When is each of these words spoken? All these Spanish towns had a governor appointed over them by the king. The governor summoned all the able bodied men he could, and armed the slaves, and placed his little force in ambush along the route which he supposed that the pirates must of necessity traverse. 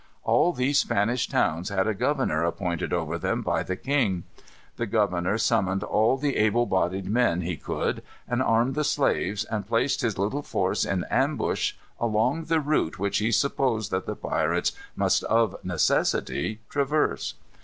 All 0.23 0.51
these 0.51 0.79
Spanish 0.79 1.27
towns 1.27 1.69
had 1.69 1.85
a 1.85 1.93
governor 1.93 2.43
appointed 2.43 2.91
over 2.91 3.19
them 3.19 3.43
by 3.43 3.61
the 3.61 3.75
king. 3.75 4.23
The 4.77 4.87
governor 4.87 5.37
summoned 5.37 5.83
all 5.83 6.17
the 6.17 6.37
able 6.37 6.65
bodied 6.65 7.05
men 7.05 7.41
he 7.41 7.55
could, 7.55 8.01
and 8.27 8.41
armed 8.41 8.73
the 8.73 8.83
slaves, 8.83 9.43
and 9.45 9.67
placed 9.67 10.01
his 10.01 10.17
little 10.17 10.41
force 10.41 10.85
in 10.85 11.03
ambush 11.11 11.73
along 11.99 12.45
the 12.45 12.59
route 12.61 12.97
which 12.97 13.19
he 13.19 13.31
supposed 13.31 13.91
that 13.91 14.07
the 14.07 14.15
pirates 14.15 14.71
must 14.95 15.23
of 15.25 15.55
necessity 15.63 16.61
traverse. 16.67 17.35